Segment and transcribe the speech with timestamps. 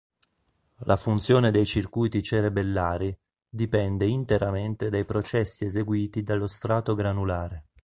[0.85, 3.15] La funzione dei circuiti cerebellari
[3.47, 7.65] dipende interamente dai processi eseguiti dallo strato granulare.